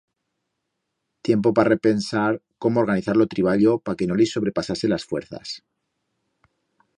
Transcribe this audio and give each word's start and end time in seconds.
Tiempo 1.27 1.49
pa 1.57 1.65
repensar 1.73 2.31
cómo 2.61 2.77
organizar 2.83 3.15
lo 3.17 3.29
triballo 3.33 3.71
pa 3.85 3.95
que 3.97 4.07
no 4.07 4.17
lis 4.19 4.33
sobrepasase 4.35 4.85
las 4.93 5.03
fuerzas. 5.09 5.47